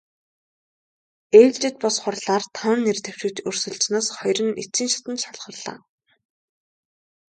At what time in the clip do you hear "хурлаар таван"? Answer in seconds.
2.03-2.79